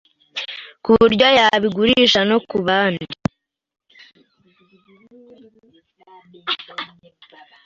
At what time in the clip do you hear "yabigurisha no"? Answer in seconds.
1.37-2.37